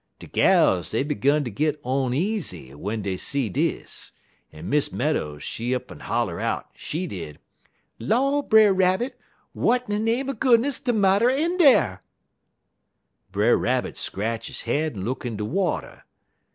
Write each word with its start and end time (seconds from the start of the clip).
"De 0.17 0.25
gals 0.25 0.89
dey 0.89 1.03
'gun 1.03 1.43
ter 1.43 1.51
git 1.51 1.79
oneasy 1.85 2.69
w'en 2.71 3.03
dey 3.03 3.15
see 3.17 3.49
dis, 3.49 4.13
en 4.51 4.67
Miss 4.67 4.91
Meadows, 4.91 5.43
she 5.43 5.75
up 5.75 5.91
en 5.91 5.99
holler 5.99 6.39
out, 6.39 6.67
she 6.73 7.05
did: 7.05 7.37
"'Law, 7.99 8.41
Brer 8.41 8.73
Rabbit, 8.73 9.15
w'at 9.53 9.87
de 9.87 9.99
name 9.99 10.27
er 10.27 10.33
goodness 10.33 10.79
de 10.79 10.91
marter 10.91 11.29
in 11.29 11.55
dar?' 11.57 12.01
"Brer 13.31 13.55
Rabbit 13.55 13.95
scratch 13.95 14.47
he 14.47 14.71
head 14.71 14.95
en 14.95 15.05
look 15.05 15.23
in 15.23 15.37
de 15.37 15.45
water. 15.45 16.03